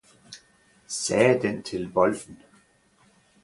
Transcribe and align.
sagde 0.87 1.41
den 1.41 1.63
til 1.63 1.91
bolden. 1.93 2.43